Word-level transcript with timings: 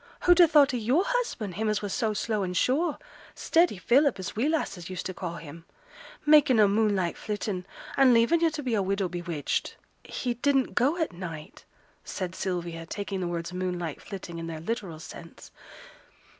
Who'd 0.21 0.39
ha' 0.39 0.49
thought 0.49 0.73
of 0.73 0.79
yo'r 0.79 1.03
husband, 1.05 1.53
him 1.53 1.69
as 1.69 1.83
was 1.83 1.93
so 1.93 2.11
slow 2.15 2.41
and 2.41 2.57
sure 2.57 2.97
steady 3.35 3.77
Philip, 3.77 4.17
as 4.17 4.35
we 4.35 4.49
lasses 4.49 4.89
used 4.89 5.05
to 5.05 5.13
ca' 5.13 5.35
him 5.35 5.63
makin' 6.25 6.57
a 6.59 6.67
moonlight 6.67 7.15
flittin', 7.15 7.67
and 7.95 8.11
leavin' 8.11 8.39
yo' 8.39 8.49
to 8.49 8.63
be 8.63 8.73
a 8.73 8.81
widow 8.81 9.07
bewitched?' 9.07 9.75
'He 10.03 10.33
didn't 10.33 10.73
go 10.73 10.97
at 10.97 11.13
night,' 11.13 11.65
said 12.03 12.33
Sylvia, 12.33 12.87
taking 12.87 13.19
the 13.19 13.27
words 13.27 13.53
'moonlight 13.53 14.01
flitting' 14.01 14.39
in 14.39 14.47
their 14.47 14.59
literal 14.61 14.97
sense. 14.99 15.51